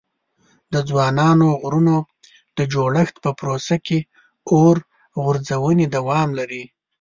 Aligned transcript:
د 0.73 0.75
ځوانو 0.89 1.47
غرونو 1.61 1.95
د 2.57 2.59
جوړښت 2.73 3.15
په 3.23 3.29
پروسه 3.39 3.75
کې 3.85 3.99
اور 4.53 4.75
غورځونې 5.23 5.85
دوام 5.95 6.29
لري. 6.39 6.63